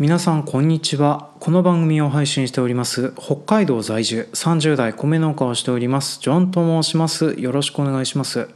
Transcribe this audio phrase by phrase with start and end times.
[0.00, 1.32] 皆さんこんにちは。
[1.40, 7.34] この番組を配信しております北海道在住30代米農家をしておりますジョンと申します。
[7.36, 8.48] よろしくお願いします。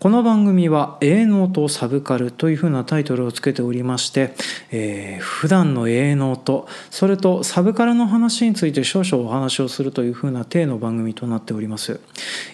[0.00, 4.32] この番組は「営農とサブカル」というふうなタイトルをつけておりまして、
[4.70, 11.98] えー、普段の営農とそれとサブカルの話について少々お話をするというふうな体の番組となっております。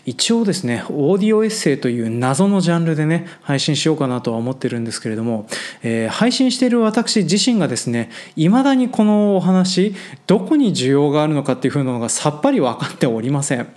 [0.07, 5.47] 一応ですねオーディオエッセイという謎のジャンルでね配信しようかなとは思ってるんですけれども、
[5.83, 9.95] えー、配信している私自身がですねいまだにこのお話
[10.27, 13.69] どこに需要があるのかっていうふうなのがさっぱり分かっておりません。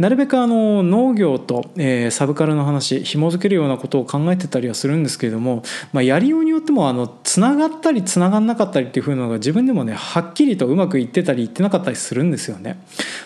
[0.00, 5.62] なるべくあの農業と、えー、サブカルの話紐づけるようなことを考えてたりはするんですけれども、
[5.92, 12.80] まあ、やりようによってもあのつながったりつながんなかったりっていう風なのが自分でもねはっきりとうまくいってたりいってなかったりするんですよね。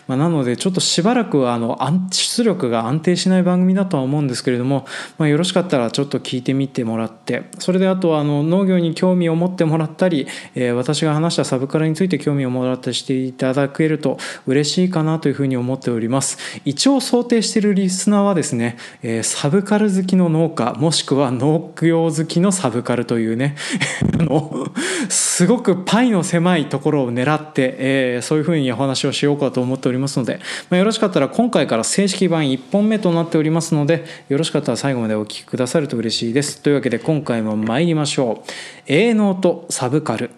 [0.07, 1.79] まあ、なのでちょっとしばらくはあの
[2.11, 4.87] 出力が安定しない番組だとは思うんですけれども、
[5.19, 16.39] まあ、よろしかったらちょっと聞いてみてもらってそれであとはあの農業に興味を持ってもらったり、えー、私が話したサブカルについて興味をもらったりしていただけると嬉しいかなというふうに思っております。
[16.65, 23.57] 一応想定しているリスナーはですね、えー、サブカカル好きの農家もしくは農業好きのサブカルというね
[24.19, 24.69] あの
[25.11, 36.63] すごくパイの狭いところを狙って、えー、そういうふうにお話をしようかと思っておりますので、まあ、よろしかったら今回から正式版1本目となっておりますのでよろしかったら最後までお聴きくださると嬉しいです。
[36.63, 38.51] というわけで今回も参りましょう
[38.89, 40.31] 「営農とサブカル」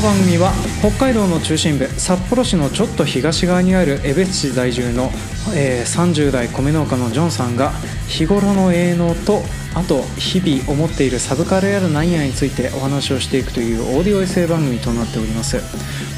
[0.00, 5.10] この番組は北海道の中心部札幌市のちょっと東側にある江別市在住の、
[5.54, 7.72] えー、30代米農家のジョンさんが
[8.08, 9.42] 日頃の営農と
[9.74, 15.60] あと日々思っているサブカルやる何やについてお話をしていくというオーディオエッセイ番組となっております。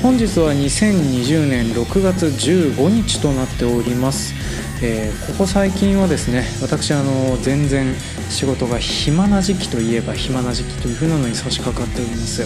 [0.01, 4.33] 本日は2020年6月15日となっております。
[4.81, 7.95] えー、ここ最近はですね私あの全然
[8.31, 12.43] 仕事が暇な時期といえば暇な時期というふうなのに差し掛かっております、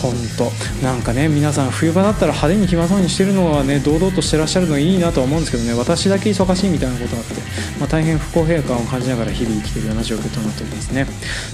[0.00, 0.50] 本当。
[0.84, 5.74] なんかね皆さん冬場だったら派手に暇そうにしてるのはね堂々としてらっしゃるのいいなとは思うんですけどね。
[5.74, 7.34] 私だけ忙しいみたいなことがあって、
[7.80, 11.06] まあ、大変不公平感を感じながら日々生きているような状況となっておりますね。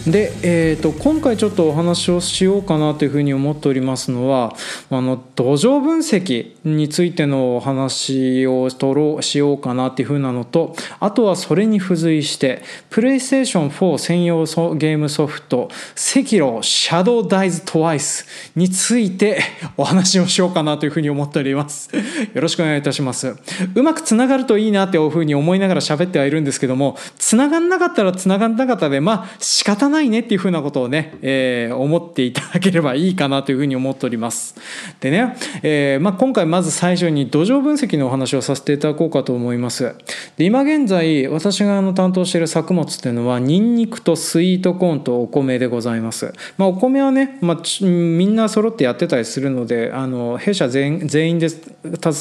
[0.07, 4.55] で、えーと、今回ちょっとお話をしようかなというふうに思っておりますのは
[4.91, 19.41] あの土壌分析についてのお話を取ろうしようかなっていうふうなのとあとはそれに付随してプレイステーション4専用ゲームソフト「赤炉シャドウダイズトワイス」について
[19.77, 21.91] お話をしようかなというふうに思っております。
[22.35, 23.35] よろしくお願いいたします。
[23.75, 34.55] うまくつながるといいなっていうふうに思いながら喋ってはいるんですけどもつながんなかったらつながんなかったでまあ仕方ないねっていうふうなことをね、えー、思っていただければいいかなというふうに思っております。
[35.01, 39.52] でね、えーまあ、今回まず最初に土壌分析のお話をさせていただこうかと思います。
[39.55, 39.95] います。
[40.37, 51.73] で今現在私があの担当している作物っていうのはニンニクとスイートコーンとお米でございます、まあ、お米はね、まあ、みんな揃ってやってたりするのであの弊社全員で携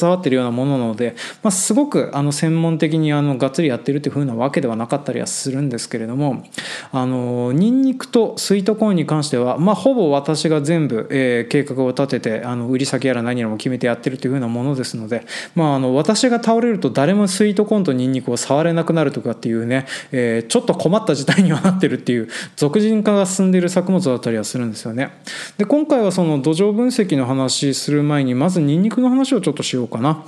[0.03, 6.43] わってるようなものなので、まあ、すごくあの専門的にあのがっつりやってるっていう風なわけではなかったりはするんですけれども
[6.91, 15.25] あのニンニクとスイートコーンに関しては、まあ、ほぼ私が全部、えー、計画を立ててあの売り先やら何やらも決めてやってるっていう風なものですので、
[15.55, 25.11] まあ、あの私が倒れると誰もスイートコーンとニンニクを触れなくなるとかっていうね、えー、ちょっと困った事態にはなってるっていう俗人化が進んでいる作物だったりはするんですよね。
[25.57, 30.25] で今回はその土壌分析の話する前にまずニンニクの話をちょっとしようかな。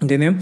[0.00, 0.38] でね、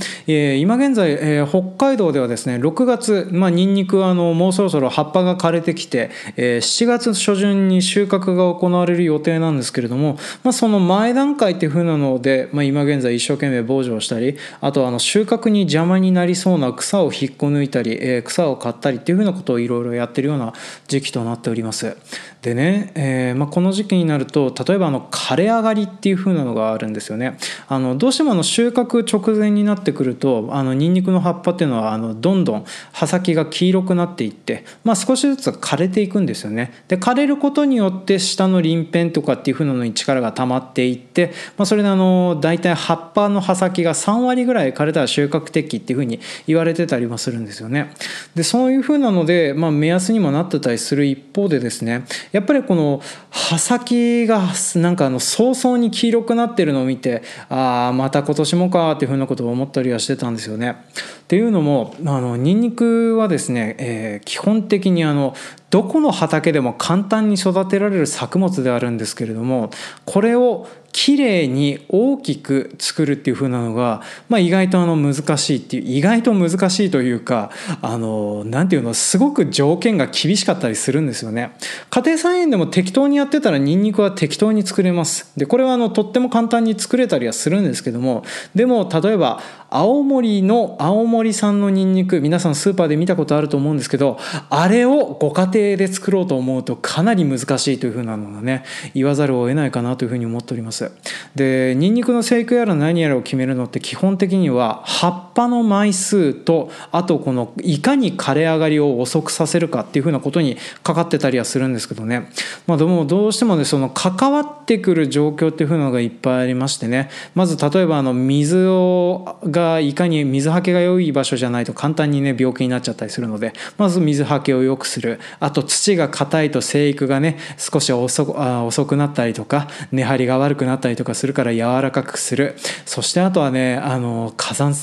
[0.58, 20.52] 今現在、北海道ではですね6月、まあ、ニンニクはあのもうそろそろ葉っぱが枯れてきて、えー、7月初旬に収穫が行われる予定なんですけれども、まあ、その前段階っていうふうなので、まあ、今現在一生懸命防除をしたりあとあの収穫に邪魔になりそうな草を引っこ抜いたり、草を刈ったりっていうふうなことをいろいろやってるような
[20.86, 21.96] 時期となっております。
[22.42, 27.36] でね、えーまあ、この時期になると例えばあの枯れ上がりっていうふうなのがあるんですよね
[27.66, 36.72] あのどうしてもあの収穫直前になってくるとあのニンニクの葉っぱっていうのはあのどんどん葉先が黄色くなっていって、まあ、少しずつ枯れていくんですよね。
[36.86, 47.92] で枯れることによって下の鱗片とかっていうふうなのに力が溜まっていって、まあ、それであの大体葉っぱの葉先が3割ぐらい枯れたら収穫適期っていうふうに言われてたりもするんですよね。
[48.34, 54.42] でそういうふうなので、まあ、目安にもなってたりする一方でですねやっぱりこの葉先が
[54.76, 60.76] なんかあの早々に黄色くなってるのを見てああまた今年もかっていうふうなことを思ったりはしてたんですよね。
[61.22, 65.34] っていうのもあのニンニクはですね、えー、基本的にあの
[65.70, 69.70] どこの畑でも簡単に育てられる作物であるんですけれども
[70.06, 77.50] これを綺麗に大きく作るっていう風なのが、まあ、意外とあの難しいっていう意外と難しいというか
[77.82, 81.52] あのなんていうのすごく条件が厳しかったりするんですよね。
[81.90, 85.32] 家庭菜園でも適当にやってたらニンニクは適当に作れます。
[85.36, 88.24] でこれはあのとっても簡単に作れたりはするんですけども
[88.54, 94.18] でも例えば青森の青森産のニンニク皆さんスーパーで見たことあると思うんですけど
[94.48, 100.90] あれをご家庭で作ろうと思うとかなり難しいというふうなのがね言わざるを得ないかなというふうに思っております。
[101.34, 112.30] でニンニクの生育やら何やらを決めるのって基本的には葉っぱの枚数とあとこのいかに枯れ上がりを遅くさせるかっていうふうなことにかかってたりはするんですけどね。
[112.66, 117.10] まあでもどうしてもねその関わってくる状況っていうふうなのがいっぱいありましてね。
[117.34, 125.20] まず例えばあの水をがいかに水はけが良い場所じゃないと簡単にね病気になっちゃったりするのでまず水はけを良くする。
[125.40, 132.56] あと土が硬いと生育がね少し遅あ遅くなったりとか根張りが悪くなったりとかするから柔らかくする。
[132.86, 134.74] そしてあとはねあの火山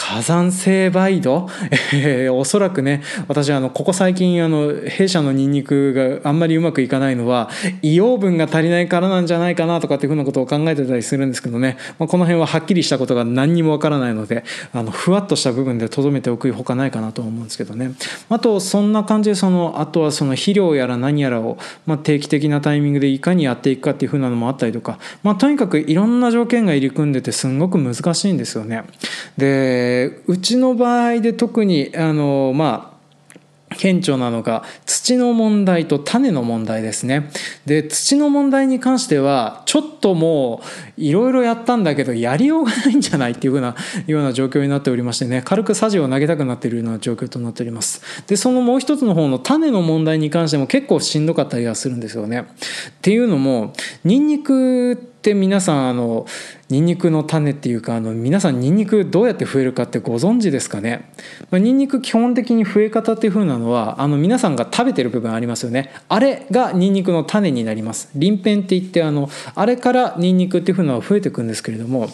[0.00, 1.46] 火山性梅土、
[1.92, 7.50] えー、おそらくね私あのここ最近あの弊社のニンニクがあんまりうまくいかないのは
[7.82, 14.42] 硫黄分が足りないからなんじゃないかなとかっていうふうなことを考えてたりするんですけどね、まあ、この辺ははっきりしたことが何にもわからないので
[14.72, 17.92] あのふわっとした部分でとどめておくほかないかなと思うんですけどね。
[18.30, 28.84] あとそんな感じでそのあとはその肥料やら何やらを、まあ、定期的なタイミングでいかにやっていくかっていうふうなのもあったりとか、まあ、とにかくいろんな条件が入り組んでてすんごく難しいんですよね。
[29.36, 29.89] で
[30.26, 32.90] うちの場合で特にあのまあ
[33.76, 37.30] 顕著なのが土の問題と種の問題ですね。
[37.66, 40.60] で土の問題に関してはちょっとも
[40.98, 43.76] ういろいろやったんだけどやりようがないんじゃないっていうふうな
[44.06, 48.02] ような状況になっておりましてね軽くさじを投げたくなっているような状況となっております。
[48.26, 52.40] でそのもう一つの方の種の問題に関しても結構しんどかったりはするんですよね。
[52.40, 52.44] っ
[53.02, 53.72] ていうのも
[54.04, 56.26] ニンニクって皆さんあの
[56.70, 61.10] ニンニクの種っていうかあの皆さんニンニクどうやって増えるかってご存知ですかね、
[61.50, 65.92] まあ、ニンニク基本的に増え方っていう風なのはあの皆さんが食べてる部分ありますよね。
[66.08, 68.08] あれがニンニクの種になります。
[68.14, 72.08] 鱗片って言ってあのあれからニンニクっていう風なのは増えていくんですけれども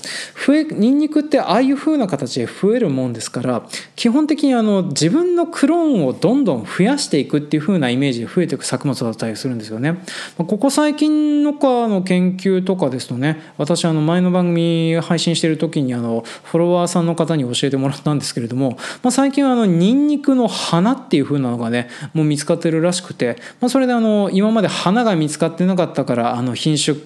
[0.46, 9.92] 増えニンニクってああいう風な形で増えるもんですから基本的にあの自分のクローンをどんどん増やしていくっていう風なイメージで増えていく作物だったりするんですよね。
[9.92, 10.00] ま
[10.40, 26.96] あここ最近のかの研究とかですとね私あの前の番組配信してる時にあのフォロワーさんの方に教えてもらったんですけれども、まあ、最近はあのニンニクの花っていう風なのがねもう見つかってるらしくて、まあ、それであの今まで花が見つかってなかったからあの品種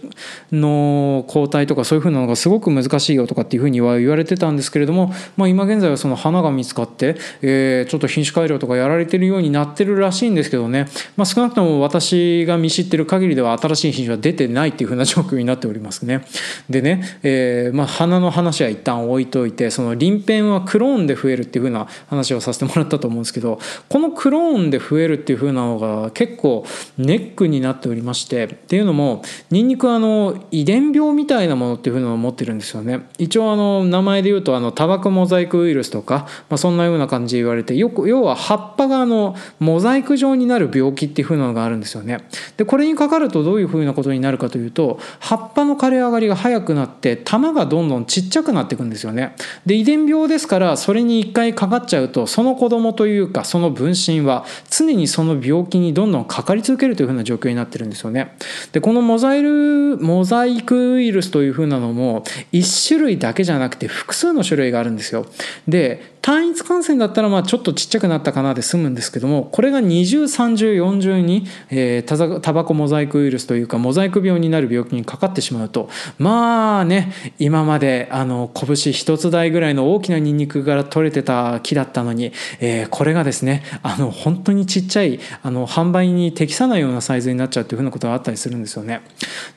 [0.52, 15.79] の抗体とかそういう風なのがすごく難しいよとかっていう風には言われてたんですけれども、まあ、今現在はその花が見つかって、えー、ちょっと品種改良とかやられてるようになってるらしいんですけどね、まあ、少なくとも私が見知ってる限りでは新しい品種は出てないっていう風な状況になっております。
[15.80, 16.24] りますね。
[16.68, 23.58] でね、えー、まあ、花の話は一旦置いといてその鱗片はクローンで増えるっていう風な話をさせてもらったと思うんですけど
[23.88, 26.64] このクローンで増えるっていう風なのが結構
[26.98, 42.18] ネックになっておりましてっていうのもニンニクはあの遺伝病みたいなものっていう風なのを持ってるんですよね一応あの名前で言うとあのタバコモザイクウイルスとか、まあ、そんなような感じで言われてよく要は葉っぱがあのモザイク状になる病気っていう風なのがあるんですよね
[42.56, 49.34] でこれにかかるとどういう風なことになるかというと葉っぱのの枯れ上がりが早くなって玉がどんどんちっちゃくなっていくんですよね。
[49.64, 58.36] で遺伝病ですからそれに一回かかっちゃうとその子供というかその分身は常にその病気にどんどんかかり続けるというふうな状況になってるんですよね。
[58.72, 65.26] でこのモザイルモザイクウイルスというふうなのも1種類だけじゃなくて複数の種類があるんですよ。
[65.66, 89.00] で単一感染だったらまあちょっとちっちゃくなったかなで済むんですけどもこれが203040に、えー、タバコモザイクウイルスというかモザイク病になる病気にかかってしまうとまあね今まであの拳一つ台ぐらいの大きなニンニクから取れてた木だったのに、えー、これがですねあの本当にちっちゃいあの販売に適さないようなサイズになっちゃうっていうふうなことがあったりするんですよね。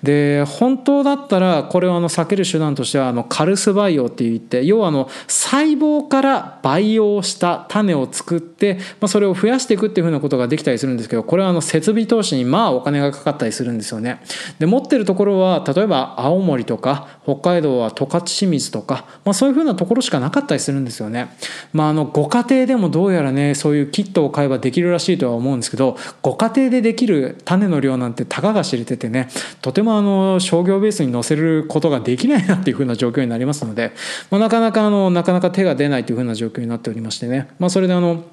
[0.02, 14.22] で本当だったらこれをあの避ける手段としてはあのカルス培養って言って要はあの細胞から培養した種を作って、まあ、それを増やしていくっていうふうなことができたりするんですけどこれはあの設備投資にまあお金がかかったりするんですよね。
[14.60, 21.36] で持ってるところは例えば青森とか北海道は十勝清水とか、まあ、そういうふうなところしかなかったりするんですよね。
[21.74, 29.28] まあ、あのご家庭でもどうやらねそういうキットを買えばできるらしいとは思うんですけどご家庭でできる種の量なんてたかが知れててね
[29.62, 33.92] とてもあの商業ベースに載せることができないなっていうふうな状況になりますので、
[34.32, 38.24] まあ、なかなかあのなかなか手が出ないというふうな状況になっておりましてね、まあ、それであの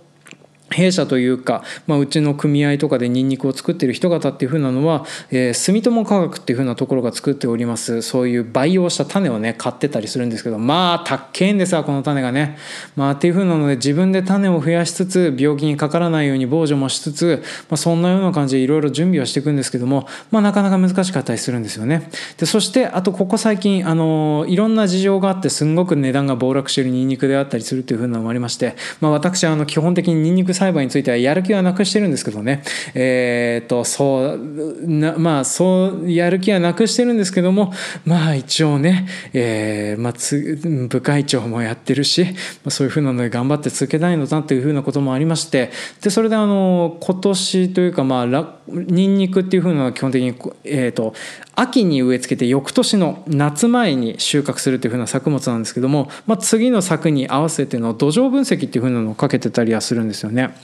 [0.71, 12.57] 弊社というか、まあ、うちの組合とかでニンニクを作ってる人方っていうふうなのは、えー、住友化学っていうふうなところが作っておりますそういう培養した種をね買ってたりするんですけどまあたっけえんですわこの種がね。
[12.97, 22.11] まあっていうふうなので自分で種を増やしつつ病気にかからないように防除もしつつ、まあ、そんなような感じでいろいろ準備はしていくんですけども、まあ、なかなか難しかったりするんですよね。
[22.39, 32.63] でそしてあとここ最近あのいろんな事情があってすんごく値段が暴落しているニンニクであったりするというふうなのもありまして、まあ、私はあの基本的にニンニク栽培についてはやる気はなくしてるんですけどね。
[32.95, 37.73] えっ、とそうなまあそうやる気はなくしてるんですけども
[38.05, 42.31] まあ一応ね、えーまあ、つ部会長もやってるし、ま
[42.67, 45.71] あ、そういうふうなので頑張って続けたいのだというふうなこともありまして
[46.03, 48.27] でそれであの今年というかまあ
[48.73, 50.35] ニンニクっていうふうなのは基本的に、
[50.65, 51.15] えーと
[51.61, 60.55] 秋に植え付けて翌年の夏前に収穫するというふうな作物なんですけども、まあ、次の作に合わせての土壌分析っていうふうなのをかけてたりはするんですよね。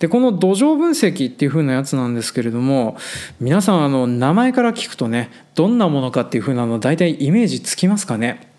[0.00, 2.96] でこの土壌分析っていうふうなやつなんですけれども
[3.38, 8.49] 皆さんあの名前から聞くとねどんなものかっていうふうなの大体イメージつきますかね？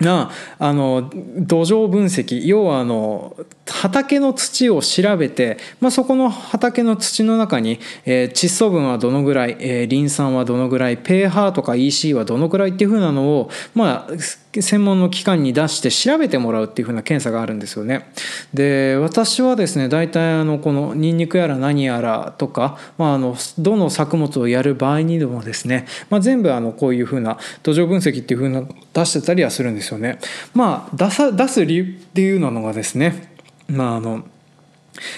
[0.00, 3.36] があの土壌分析要はあの
[3.66, 14.12] 畑の土を調べて、まあ、そこの畑の土の中に、えー、窒素分はどのぐらい、えー、リン酸はどのぐらい pH とか EC はどのぐらいっていうふうなのを、まあ、
[14.62, 18.10] 専門の機関に出して調べてもらうっていうふうな検査があるんですよね。
[18.54, 30.18] で私はですね大体あのこのニンニクやら何やらとか、まあ、あのどの作物をやる場合にでもですね、まあ、全部あのこういうふうな土壌分析っていうふうな出してたりはするんですよね。
[30.54, 33.30] まあ出さ出す理由っていうのがですね
[33.68, 34.24] まああの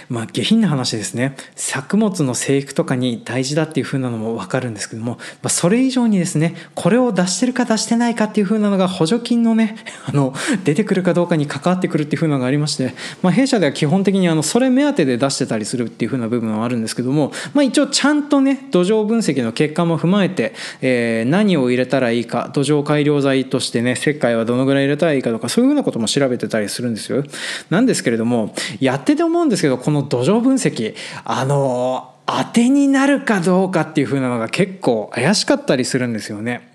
[0.08, 1.36] まあ下品な話ですね。
[1.56, 27.22] 作物の生育とかに大事だっていう風なのも分かるんですけども、まあ、それ以上にですねこれを出してるか出してないかっていう風なのが補助金のね あの出てくるかどうかに関わってくるっていう風なのがありまして、まあ、弊社では基本的にあのそれ目当てで出してたりするっていう風な部分はあるんですけども、まあ、一応ちゃんとね土壌分析の結果も踏まえて、えー、何を入れたらいいか土壌改良剤としてね石灰はどのぐらい入れたらいいかとかそういう風なことも調べてたりするんですよ。
[27.70, 30.94] なんですけれどもやってて思うんですけどけどこの土壌分析
[31.24, 36.68] あの当てになるかどうかっていう風なのが結構怪しかったりするんですよね。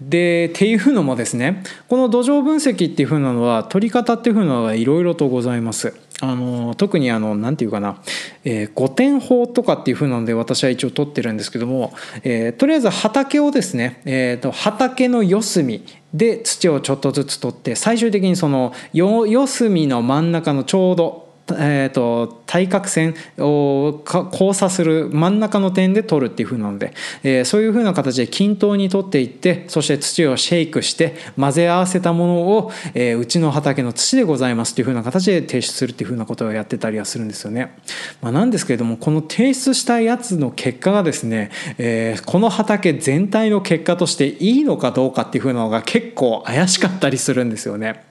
[0.00, 5.94] でっていうのもですねこの土壌分析っていう風なのは取り方っていう風なのがいろいろとございます。
[6.20, 8.02] あの特にあの何て言うかな、
[8.44, 11.92] えー、5点法とかっていう風なので私は一応取ってるんですけども、
[12.24, 21.27] えー、とりあえず畑をですね、えーと、畑の四隅で土をちょっとずつ取って最終的にその四隅の真ん中のちょうど
[21.58, 24.02] えーと、対角線を
[24.32, 37.74] 交差する真ん中の点で取るっていう風なので、えー、そういう風な形で均等に取っていってそして土をシェイクして混ぜ合わせたものを、えー、うちの畑の土でございますっていう風な形で提出するっていう風なことをやってたりはするんですよね。
[38.20, 48.04] まあ、なんですけれどもこの提出したやつの結果がですね、えー、この畑全体の結果としていいのかどうかっていう風なのが結構怪しかったりするんですよね。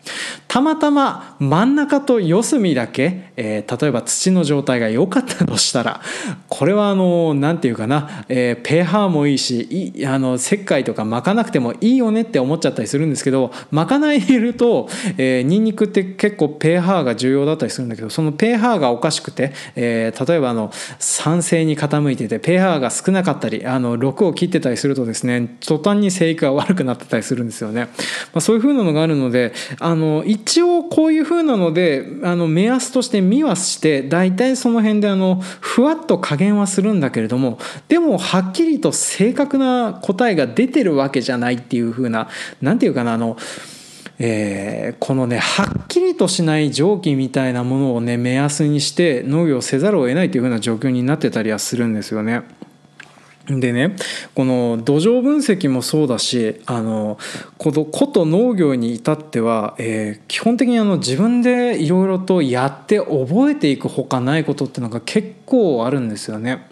[0.47, 6.01] たまたま真ん中と四隅だけえー、例えば土の状態が良かったとしたら
[6.47, 27.87] これはあの何て言うかな、えー、pH もいいしいあの石灰とか巻かなくてもいいよねって思っちゃったりするんですけど巻かないでいると、えー、ニンニクって結構 pH が重要だったりするんだけどその pH がおかしくて、えー、例えばあの酸性に傾いてて pH が少なかったりあの6を切ってたりするとですね途端に生育が悪くなってたりするんですよね。
[28.33, 42.29] まあ、そういうふうなのがあるのであの一応こういうふうなのであの目安として見はして大体その辺であのふわっと加減はするんだけれどもでもはっきりと正確な答えが出てるわけじゃないっていう風な
[42.61, 43.37] 何て言うかなあの
[44.19, 52.56] えー、このねはっきりとしない蒸気みたいなものをね目安にして農業せざるを得ないというふうな状況になってたりはするんですよね。
[53.49, 53.95] でね
[54.35, 57.17] この土壌分析もそうだしあの
[57.57, 66.67] この古都農業に至っては、えー、基本的にあの自分でいろいろとやって覚えていくほかないことっていうのが結構あるんですよね。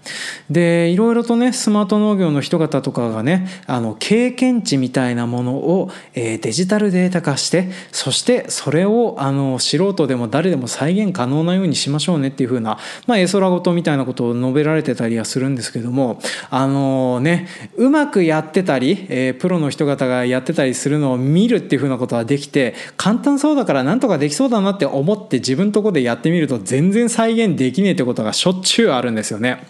[0.51, 12.77] でいろいろとねスマート農業の人方とかがねあの経験値みたいなものを、えー、デジタルデータ化してそしてそれをあの素人でも誰でも再現可能なようにしましょうねっていうふうな、
[13.07, 28.64] まあ、絵空事みたいなことを述べられてたりはするんですけどもああのねうまくやってたり、えー、プロの人方がやってたりするのを見るっていうふうなことはできて簡単そうだからなんとかできそうだなって思って自分とこでやってみると全然再現できねえってことがしょっちゅう
[28.95, 29.63] あるんですよね。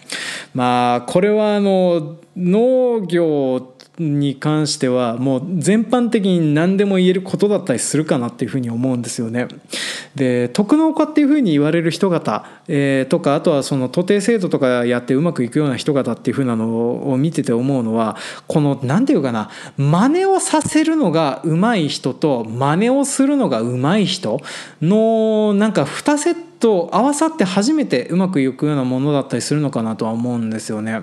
[0.54, 9.48] まあこれはあの農業に関してはもう全般的に何でも言えることだったりするかなっていうふうに思うんですよね。
[10.14, 24.40] で特農家っていうふうに言われる人方、えー、とかあとはその徒弟制度とかやってうまくいくような人方っていうふうなのを見てて思うのはこの何て言うかな真似をさせるのがうまい人と真似をするのがうまい人
[24.82, 31.02] のなんか2セットと合わさって初めてうまくいくようなものだったりするのかなとは思うんですよね。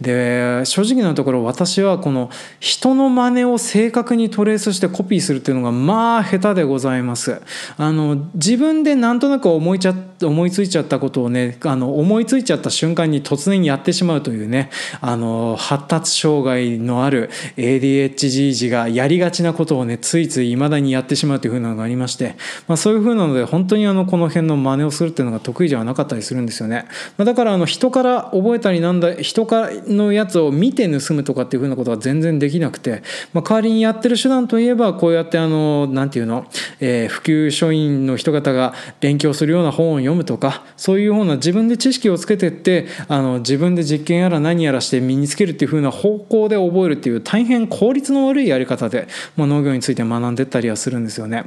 [0.00, 2.30] で正直なところ私はこの
[2.60, 7.40] 人の真似を正確にトレースしてコピーするっていうのがまあ下手でございます。
[7.76, 14.70] あの自分でなんとなく思いちゃ思いついちゃったことをねあの思いついちゃった瞬間に突然やってしまうというね
[15.00, 22.36] あの発達障害のある ADHD 児がやりがちなことをねついつい未だにやってしまうというふうなのがありまして、
[22.68, 26.86] まあ、そういうふうなので本当にあのこの辺の真似をするっていうのが得意じゃなかったりするんですよね。
[27.18, 36.46] まあだからあの人から覚えたりなんだ人からのやつを見て盗むとかっていうふうなことは全然できなくて、まあ、代わりにやってる手段といえばこうやってあの何て言うの、
[36.80, 51.44] えー、普及書院の人方が勉強するような本を読むとかそういうような自分で知識をつけてってあの自分で実験やら何やらして身につけるっていうふうな方向で覚えるっていう大変効率の悪いやり方で、まあ、農業について学んでったりはするんですよね。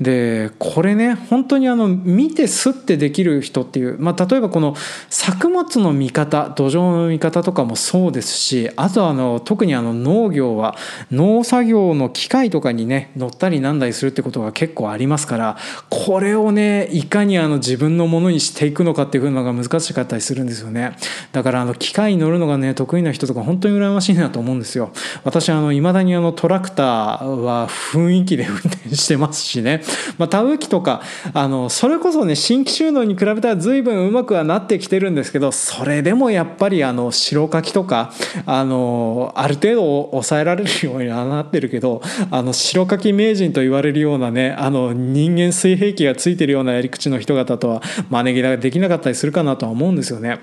[0.00, 4.74] でこれね本当にあの見てすってできる人っていう、まあ、例えばこの
[5.10, 10.76] 作物の見方土壌の見方とかもそうですしあとあの特にあの農業は
[11.10, 15.56] 農作業の機械とかにね乗ったりなんだりするってことが結構ありますから
[15.90, 20.96] これをねいかにあの自分のものにしていくのかっていうのが難しかったりするんですよね。
[21.32, 24.92] だからあの機械に乗るのがね得意な人とか本当に羨ましいなと思うんですよ。
[25.24, 29.82] 私あの未だにあのトラクターは雰囲気で運転してますしね、
[30.18, 38.12] まあ、田植え機とかあのそれこそね新規収納に比べたら随分うまくはなってきてるんですけどそれでもやっぱりあの白かきとか
[38.44, 50.40] あのある程度抑えられるようにはなってるけどあの白かき名人と言われるようなねあの人間水平器がついてるようなやり口の人方とは真似ができなかったりするかなとは思うんですよね。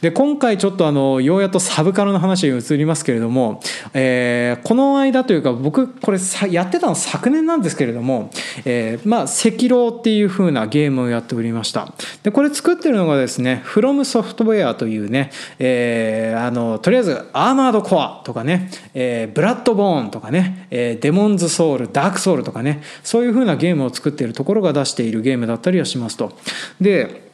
[0.00, 3.60] で今回ちょっとあのようやっとサブカルの話に移りますけれども、
[3.94, 6.18] えー、この間というか僕これ
[6.50, 8.30] やってたの昨年なんですけれども、
[8.64, 11.92] えー、まあ赤狼っていう風なゲームをやっておりましした。
[12.22, 26.32] でこれ作ってるのがですね From Software というね、えー、あのとりあえずアーマードコアとかね、えー、ブラッドボーンとかね、えー、デモンズソウルダークソウルとかねそういう風なゲームを作っているところが出しているゲームだったりはしますと。
[26.80, 27.28] で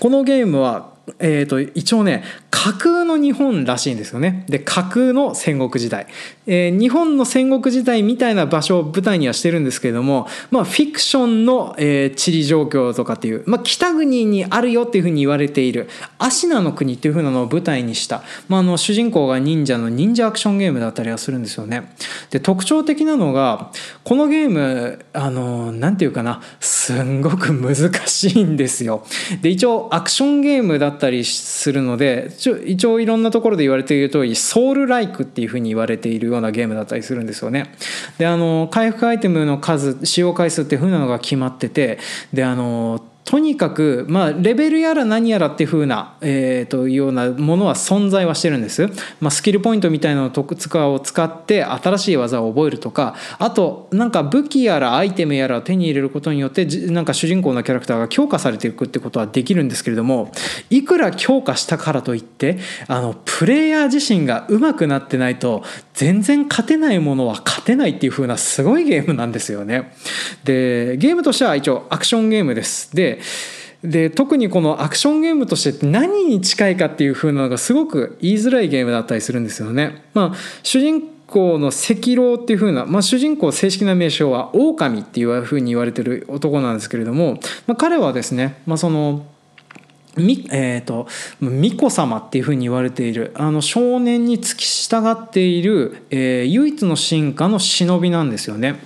[0.00, 4.44] このゲームはえーと、一応ね架空の日本らしいんですよね。
[4.46, 6.06] で架空の戦国時代、
[6.46, 15.88] えー、日本の戦国時代みたいな場所を舞台にはしてるんですけれども、まあ、フィクションの、えー、地理状況とかっていう、まあ、北国にあるよっていうふうに言われている
[16.18, 21.94] アシナの国っていうふうなのを舞台にした、まあ、あの主人公が忍者の忍者アクションゲームだったりはするんですよね。
[22.30, 23.70] で特徴的なのが
[24.04, 29.06] このゲームあのなんていうかなすんごく難しいんですよ。
[29.40, 37.72] で一応アクションゲームだったりするので一応いろんなところで言われている通りソウルライクっていうふうに言われているようなゲームだったりするんですよね。
[38.18, 41.98] であの回復アイテムの数使用回数っていうふうなのが決まってて
[42.32, 48.88] であのとにかく、まあ、レベルやら何やらっていうふうな、えー、というようなものは存在はしてるんです。
[49.20, 60.32] まあ、スキルポイントみたいなのを使って新しい技を覚えるとかあとなんか武器やらアイテムやらを手に入れることによってなんか主人公のキャラクターが強化されていくってことはできるんですけれども
[60.70, 62.58] いくら強化したからといって
[62.88, 65.62] あのプレイヤー自身が上手くなってないと
[65.94, 69.92] 全然勝てないものは勝てないっていう風なすごいゲームなんですよね。
[70.44, 72.94] でゲームとしては一応アクションゲームです。
[72.94, 73.11] で
[73.82, 80.04] で特にこのアクションゲームとして何に近いかっていう風なのがすごく言いづらいゲームだったりするんですよね。
[80.14, 89.26] まあ、主人公の赤狼っていう風な、まあ、主人公正式な名称は狼っていう風に言われてる男なんですけれども、まあ、彼はですね、まあ、その
[90.16, 91.06] みえーと、
[91.40, 98.76] 巫女様っていうふうに言われているあの少年に付き従っている、えー、唯一の進化の忍びなんですよね。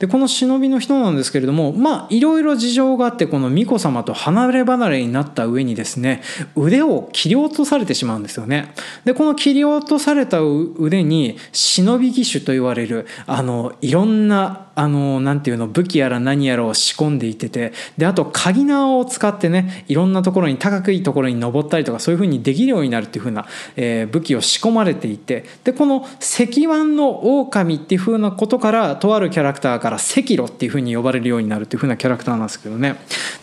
[0.00, 6.20] でこの忍びの人なんですけれどもまあいろいろ事情があってこの巫女様と離れ離れになった上にですね
[6.56, 8.74] 腕を切り落とされてしまうんですよね。
[9.04, 32.96] でこの切り落とされた腕に忍び義手と言われるあのいろんなあのなんていうの武器やら何やらを仕込んでいててであと鍵縄を使ってねいろんなところに高くいいところに登ったりとかそういうふうにできるようになるっていうふうな、えー、武器を仕込まれていてでこの石腕の狼っていうふうなことからとあるキャラクターから赤炉っていうふうに呼ばれるようになるっていうふうなキャラクターなんですけどね。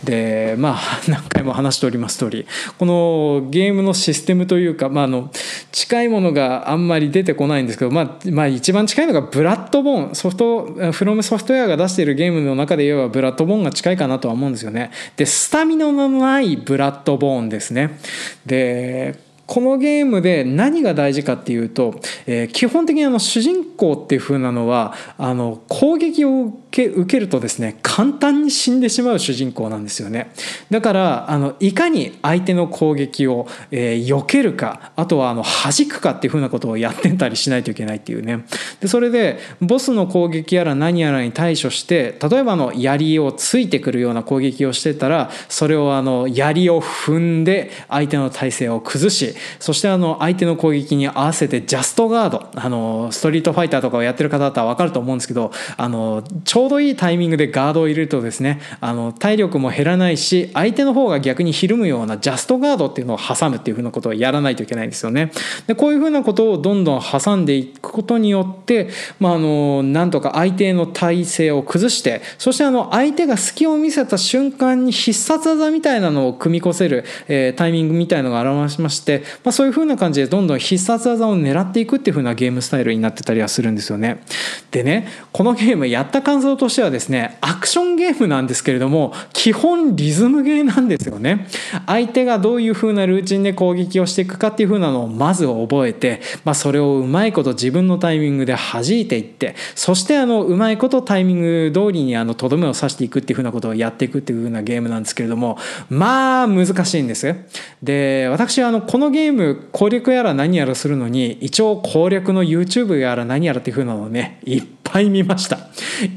[0.03, 2.45] でまあ 何回も話しております通り
[2.77, 5.29] このゲームのシステムというか、まあ、あの
[5.71, 10.15] 近いものがあんまり出てこないんですけど、まあ、まあ一番近いのがブラッドボーン。
[10.15, 14.91] ソフトフロムソフトウェアが出しているゲームの中で言えばブラッドボーンが近いかなとは思うんですよね。
[15.15, 17.99] でスタミナのないブラッドボーンですね。
[18.45, 30.31] でこのゲームで何が大事かっていうと、えー、基本的にあの主人公っていう風なのはあの攻撃をけ受けるとですね簡単に死んでしまう主人公なんですよね。
[30.69, 38.45] だからあのいかに相手の攻撃を、えー、避けるかあとはあの弾くかっていう風なことをやってたりしないといけないっていうね。
[38.79, 65.31] でそれでボスの攻撃やら何やらに対処して例えばの槍をついてくるような攻撃をしてたらそれをあの槍を踏んで相手の体勢を崩しそしてあの相手の攻撃に合わせてジャストガードあのストリートファイターとかをやってる方だったら分かると思うんですけどあのちょうどいいタイミングでガードを入れるとですねあの体力も減らないし相手の方が逆にひるむようなジャストガードっていうのを挟むっていうふうなことをやらないといけないんですよね。
[65.67, 84.23] でこういうふうなことをどんどん挟んでいくことによって、まあ、あのなんとか相手の体勢を崩してそしてあの相手が隙を見せた瞬間に必殺技みたいなのを組み越せる、えー、タイミングみたいのが表しましてまあ、そういう風な感じでどんどん必殺技を狙っていくっていう風なゲームスタイルになってたりはするんですよね。
[84.71, 91.47] でねこのゲームやった感想としてはですねアクションゲームなんですけれども基本リズムゲーなんですよね。
[91.87, 105.57] 相手がどういう風なルーチンで攻撃をしていくかっていう風なのをまず覚えて、まあ、それをうまいこと自分のタイミングで弾いていってそしてあのうまいことタイミング通りにあのとどめを刺していくっていう風なことをやっていくっていう風なゲームなんですけれども
[105.89, 107.35] まあ難しいんです。
[107.81, 115.59] で私はあのこのゲームーム攻略やら何やらするのに一応攻略の YouTube やら何やらっていう風なのをねいっぱい見ました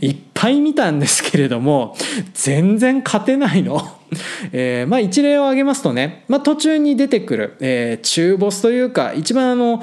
[0.00, 1.96] いっっぱい見たんですけれども
[2.34, 3.82] 全然勝てないの。
[4.52, 9.82] えー、まあ一例を挙げますとね、まあ、途中に出てくる、えー、中ボスというか一番あの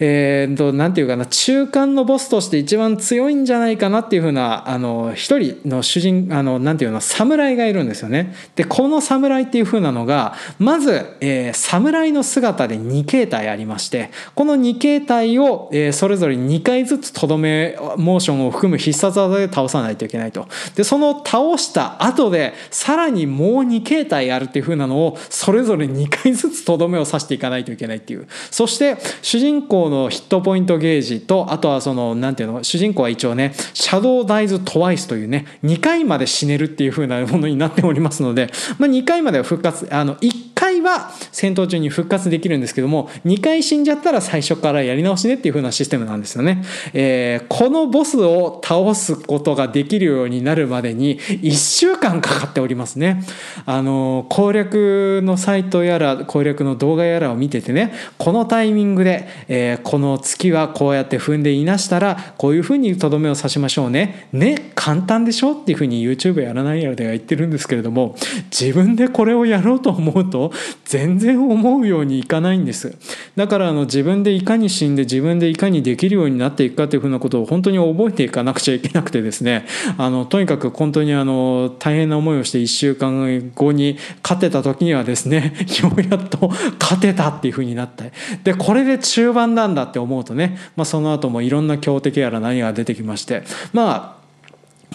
[0.00, 8.34] えーと、なんていうかな中間のボスとして一番強いんじゃないかなっていうふうなあの一人の主人あのなんていうの侍がいるんですよね。
[8.54, 20.46] でこの侍っていうふうなのがまず、えー、侍の姿で2形態ありましてこの2形態を、えー、それぞれ2回ずつとどめモーションを含む必殺技で倒さないといけないと。
[20.76, 40.47] でその倒した後でさらにもう2形態あるっていうふうなのをそれぞれ2回ずつとどめを刺していかないといけないっていうそして主人公のヒットポイントゲージとあとはその何ていうの主人公は一応ねシャドウダイズトワイスというね2回まで死ねるっていう風なものになっておりますので、まあ、2回までは復活あの1
[40.78, 46.62] 回は戦闘中に復活できるんですけども2回死んじゃったら最初からやり直しねっていう風なシステムなんですよね、
[46.92, 53.22] えー、このボスを倒すことができるようになるまでに1週間かかっておりますね。
[53.66, 64.28] あの攻略のサイトやら攻略の動画やらを見ててねこのタイミングで、えー、この月はこうやって踏んでいなしたらこういう風にとどめを刺しましょうね。
[64.32, 68.14] ね簡単でしょっていう風に YouTube やらないやらでは言ってるんですけれども
[68.50, 70.52] 自分でこれをやろうと思うと
[70.84, 72.96] 全然思うようにいかないんです。
[73.36, 79.66] だからあの自分でいかに死んで自分でいかにできるようになっていくかというふうなことを本当に覚えていかなくちゃいけなくてですね。
[79.96, 86.50] あのとにかく本当にあの大変な思いをして1週間後に勝てた時にはですね ようやっと
[86.80, 88.12] 勝てたっていうふうになって。
[88.44, 93.42] でこれで中盤なんだって思うとね、まあ、その後もいろんな強敵やら何が出てきまして。
[93.72, 94.17] まあ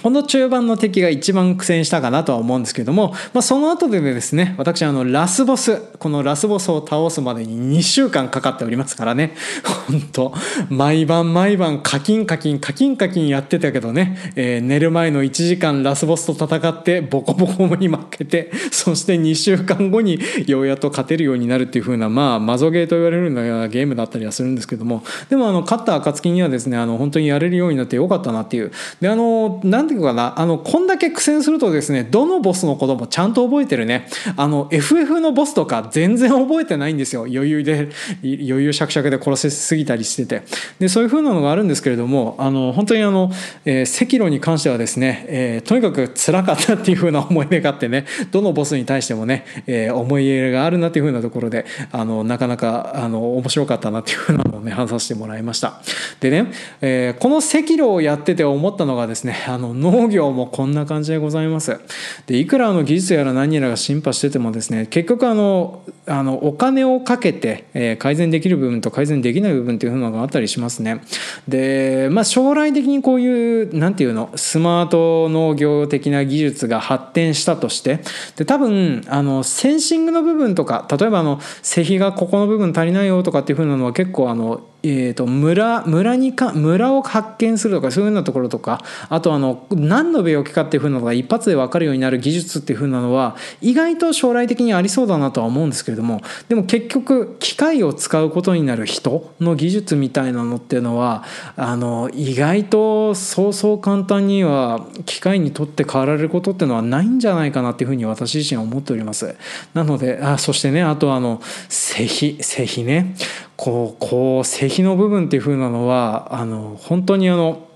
[0.03, 9.33] この中盤の敵が一番苦戦したかなとは思うんですけども、まあ、その後でですね私あのラスボスこのラスボスを倒すまでに2週間かかっておりますからね。
[9.87, 10.33] 本当
[10.69, 25.01] 毎晩毎晩カキンカキンカキンカキンやってたけどね、えー、寝る前の1時間ラスボスと戦ってボコボコに負けてそして2週間後にようやっと勝てるようになるっていう風なまあマゾゲーと言われるようなゲームだったりはするんですけども。
[25.29, 28.73] でもあの勝った暁にはですねあの本当にやれるようになってよかったなっていう。
[28.99, 34.07] であの何ていうかなあのこんだけ苦戦するとですねどのボスのこともちゃんと覚えてるね。
[34.35, 37.21] あの FF のボスとか全然覚えてないんですよ。
[37.21, 37.89] 余裕で
[38.23, 40.43] 余裕しゃくしゃくで殺せすぎたりしてて。
[40.79, 43.31] でそういう風なのがあるんですけれどもあの本当にあの、
[43.65, 55.81] えー、赤炉に関してはですね、えー、とにかく辛かったっていう風な思い出があってねどのボスに対してもね、えー、思い入れがあるなっていう風なところであのなかなかあの面白かったなっていう風なのをね話させてもらいました。
[56.19, 56.51] でね、
[56.81, 61.79] えー、この赤炉をやってて思ったのがですねあの農業もこんな感じでございます。
[62.25, 71.01] でいくらあの技術やら何やらが進歩しててもですね結局あのあのお金をかけて、え、改善できる部分と改善できない部分っていうのがあったりしますね。
[71.47, 77.99] でまあ将来的にこういう何て言うのスマート農業的な技術が発展したとして
[78.37, 101.23] で多分あのセンシングの部分とか例えばあの施肥がここの部分足りないよとかっていうふうなのは結構あのえーと、村村にか村を発見するとかそういうようなところとかあとあの何の病気かっていうふうなのが一発で分かるようになる技術っていうふうなのは意外と将来的にありそうだなとは思うんですけれどもでも結局機械を使うことになる人の技術みたいなのっていうのは
[101.55, 109.35] あの意外とそうそう簡単には機械にとって変わられることっていうのはないんじゃないかなっていうふうに私自身は思っております。
[109.73, 113.15] なのであそしてねあとあの施肥施肥ね
[113.55, 117.67] こうこう施肥の部分っていう風なのはあの本当にあの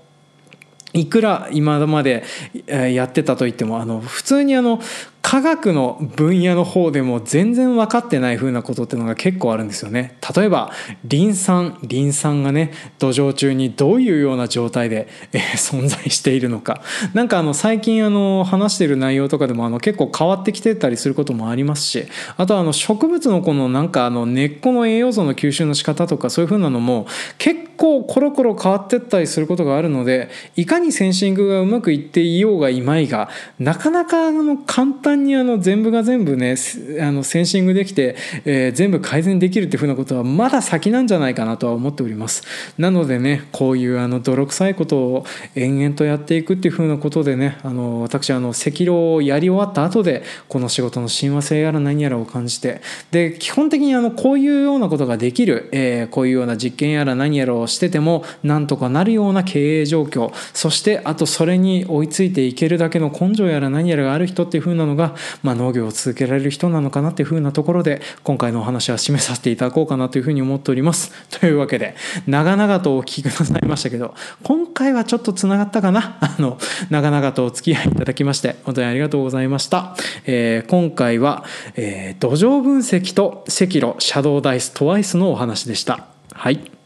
[0.92, 2.24] いくら今まで
[2.66, 4.80] やってたといってもあの普通にあの
[5.22, 10.16] 科学の分野の方でも全然分かってない風なことってのが結構あるんですよね。
[10.34, 10.70] 例えば
[11.04, 16.82] リン酸リン酸がね土壌中にどういうような状態で、えー、存在しているのか
[17.14, 27.06] 何かあの最近あの話してる内容とかでもあの結構変わってきてたりすることもありますしあとあの植物のこのなんかあの根っこの栄養素の吸収の仕方とかそういう風なのも
[27.38, 33.28] 結構コロコロ変わってったりすることがあるのでいかにセンシングがうまくいっていようがいまいが
[33.58, 36.56] なかなかあの簡単ににあの全部が全部ね
[37.00, 42.42] あのセンシングできて、えー、全部改善できるっていうふうなことはまだ先なんじゃないかなとは思っております。
[42.78, 71.10] なのでねこういうあの泥臭いことを延々とやっていくっていうふうなことでねあの私あの赤炉をやり終わった後でこの仕事の親和性やら何やらを感じてで基本的にあのこういうようなことができる、えー、こういうような実験やら何やらをしててもなんとかなるような経営状況そしてあとそれに追いついていけるだけの根性やら何やらがある人っていうふうなのががまあ、農業を続けられる人なのかなっていうふうなところで今回のお話は締めさせていただこうかなというふうに思っております。
[71.30, 71.94] というわけで
[72.26, 76.18] 長々とお聞きくださいましたけど今回はちょっとつながったかな？
[76.20, 76.58] あの
[76.90, 79.96] 長々とお付き合いいただきまして本当にありがとうございました。
[80.26, 81.44] えー、今回は、
[81.76, 86.06] えー、土壌分析と赤炉シャドウダイストワイスのお話でした。
[86.32, 86.77] はい。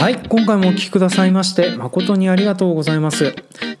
[0.00, 3.34] はい今回もお聴きくださいまして誠にありがとうございます。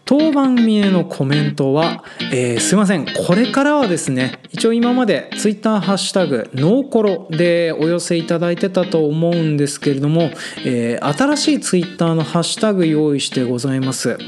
[0.04, 3.06] 当番組へのコメントは、えー、すいません。
[3.06, 10.30] これからはですね一応今までツイッターハッシュタグノーコロでお寄せいただいてたと思うんですけれども、
[10.66, 14.18] えー、新しいツイッターのハッシュタグ用意してございます。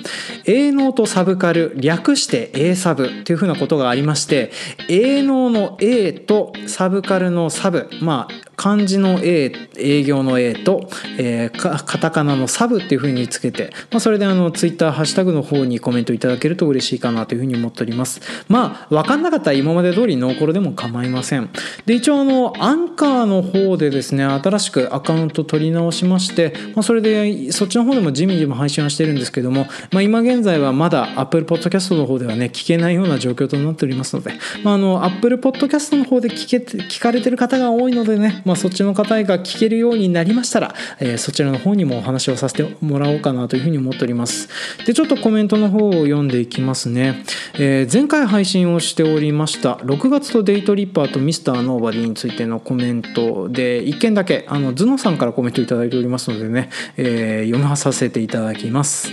[0.47, 4.51] A ノーとサブカル略して A サブというふうなことがありまして
[4.89, 10.89] A ノーの A とサブカルのサブまあ漢字の A 営業の A と、
[11.19, 18.21] えー、カタカナのサブっていうふうにつけて、まあ、それであのツイッターハッシュタグの方にコメントいただけると嬉しいかなというふうに思っております。
[18.49, 21.51] まあ分かんなかったら今まで通りノーコロでも構いません。
[21.87, 44.49] で一応あのアンカーの方でですね新しくアカウント取り直しまして、まあ、それでそっちの方でもじみじみ配信はしてるんですけども、まあ、今現在はまだ Apple Podcast の方ではね聞けないような状況となっておりますので、まあ、あの Apple Podcast の方で聞け聞かれてる方が多いのでね、まあ、そっちの方が聞けるようになりましたら、えー、そちらの方にもお話をさせてもらおうかなというふうに思っております。
[44.87, 47.25] でちょっとコメントの方を読んでいきますね、
[47.55, 59.11] えー、前回配信をしておりました6月とデイトリッパーとミスターノーバディについてのコメントで1件だけあの頭脳さんからコメントいただいておりますのでね、えー、読まさせていただきます。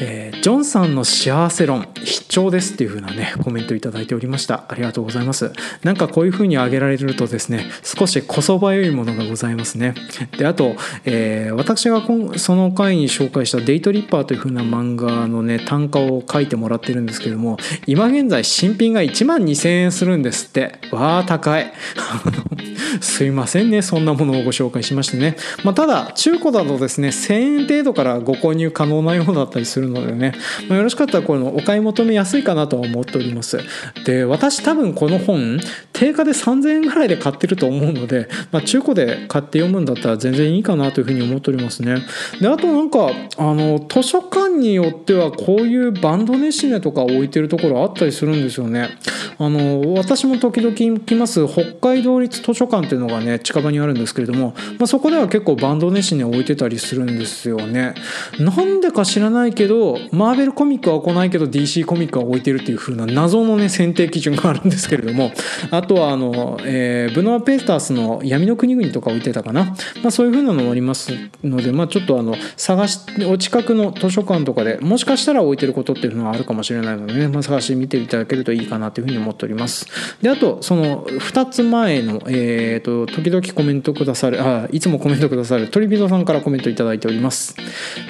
[0.00, 4.64] えー、ジョンさんの幸せ論必聴ですっていう風なねコメントいただいておりました。
[4.68, 5.52] ありがとうございます。
[5.82, 9.94] なんかこういう風に挙げられるとですね少しこそばよいものがございますね。
[10.38, 12.02] であと、えー、私が
[12.38, 17.56] その回に紹介した「デイトリッパー」という風な漫画のね単価を書いてもらってるんですけども
[17.86, 20.78] 今現在新品が1万2000円するんですって。
[20.92, 21.72] わあ高い。
[23.00, 30.32] すいませんねそんなものをご紹介しましてね、まあ、ただ中古だとですね1000円程度からご購入可能なようだったりするのでね、
[30.68, 33.58] まあ、よろしかったらこのお買い求めやすいかなとは思っております。
[34.04, 35.58] で私多分この本
[35.92, 41.96] 定価で3000円ぐらいで買ってると思うので、まあ、中古で買って読むんだったら全然いいかなというふうに思っておりますね。
[42.40, 48.90] であとなんかあの図書館によってはこういうバンドネシネとか置いてるところあったりするんですよね。
[49.38, 57.94] あの私も時々行きます北海道立図書館っていうのがね近場にあるんですけれども、まあ、そこでは結構バンドネシネ置いてたりするんですよね。
[58.38, 59.75] なんでか知らないけど
[60.12, 65.32] マーベルコミックは来ないけど DC コミックは置いてるっていう風な謎のね選定基準があるんですけれども
[65.70, 69.64] あとはあの、えー、ブノア・ペータースの闇の国々とか置いてたかな、
[70.02, 71.12] まあ、そういう風なのもあります
[71.42, 79.86] ので、まあ、ちょっとあの探しお近くの図書館とかでもしかしたら置いてることっていうのはあるかもしれないのでね、まあ、探してみていただけるといいかなというふうに思っております。
[80.22, 87.54] であとその2つ前の、えーと、時々コメントくださるあいつもコメントくださる鳥人さんからコメントいただいております。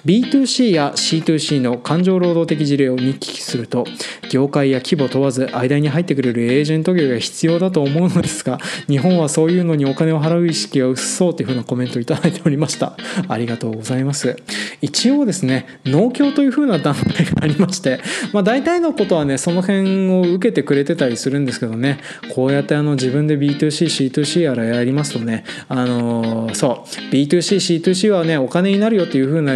[0.05, 3.85] B2C や C2C の感情労働的事例を見聞きすると
[4.31, 12.97] 業界や規模問わず間に入ってくれるエージェント業が必要だと思うのですが日本はそういうのにお金を払う意識が薄そうというふうなコメントをいただいておりました。
[13.29, 14.37] ありがとうございます。
[14.81, 18.01] 一応ですね農協というふうな団体がありまして、
[18.33, 21.99] まあ、大体のことはねその辺を受けてくれてたりするんですけどね
[22.35, 29.55] こうやってあの自分で B2CC2C やらやりますとねあのそう B2CC2C はねお金になるよっていうふうな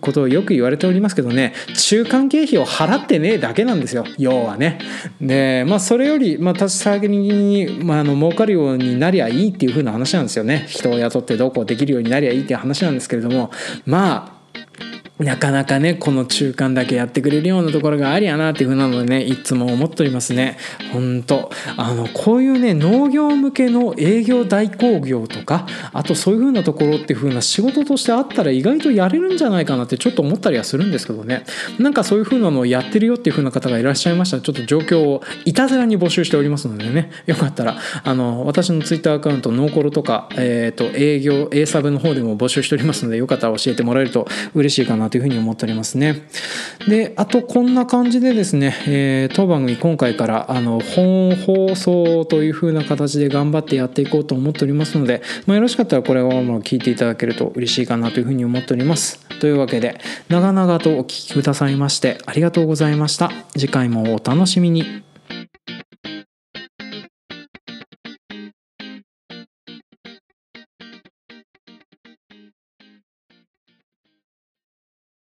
[0.00, 4.04] ことをよく言われておりますけどね中間経費を払ってねえだけなんですよ。
[4.18, 4.78] 要はね。
[5.20, 10.66] でまあそれよりまあ確かに、まあ、あの儲かるようになりゃいいっていう風な話なんですよね。
[10.68, 13.50] 人を雇ってどうこうできるようになりゃいいっていう話なんですけれども
[13.84, 14.37] まあ
[15.18, 20.56] なかなかねこの中間だけやってくれるようなところがありやなっていうふうなのでねいつも思っておりますね。
[20.92, 31.44] 本当あのこういうね農業向けの営業代行業とかあとそういうふうなところっていうふうな仕事としてあったら意外とやれるんじゃないかなってちょっと思ったりはするんですけどね。
[31.78, 37.10] なんかそういうふうなのをやってるよっていうふうな方がいらっしゃいましたらちょっと状況をいたずらに募集しておりますのでね。
[37.26, 46.26] よかったらあの私のツイッターアカウントノーコロとか、えーと、営業 A サブの方でも募集しておりますのでよかったら教えてもらえると嬉しいかなというふうに思っておりますね。
[46.88, 59.26] であとこんな感じでですね、えー、当番組今回からあの本放送という風な形で頑張ってやっていこうと思っておりますので、まあ、よろしかったらこれを聞いていただけると嬉しいかなというふうに思っております。
[59.40, 63.30] というわけで長々とお聴きくださいましてありがとうございました。
[63.56, 65.07] 次回もお楽しみに。